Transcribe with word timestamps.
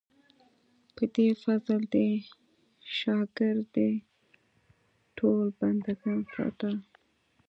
په 0.95 1.03
دې 1.15 1.27
فضل 1.43 1.81
دې 1.93 2.09
شاګر 2.97 3.57
دي 3.75 3.91
ټول 5.17 5.45
بندګان 5.59 6.19
ستا. 6.33 6.69